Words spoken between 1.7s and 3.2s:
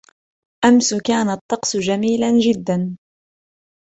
جميلا جداً.